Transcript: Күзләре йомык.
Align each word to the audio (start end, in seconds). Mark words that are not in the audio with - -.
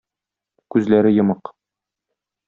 Күзләре 0.75 1.11
йомык. 1.17 1.51